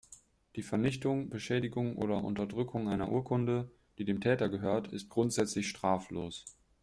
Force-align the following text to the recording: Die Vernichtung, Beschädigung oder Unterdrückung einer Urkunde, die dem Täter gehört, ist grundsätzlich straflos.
Die 0.55 0.63
Vernichtung, 0.63 1.29
Beschädigung 1.29 1.95
oder 1.95 2.23
Unterdrückung 2.23 2.89
einer 2.89 3.11
Urkunde, 3.11 3.69
die 3.99 4.03
dem 4.03 4.19
Täter 4.19 4.49
gehört, 4.49 4.87
ist 4.87 5.09
grundsätzlich 5.11 5.69
straflos. 5.69 6.43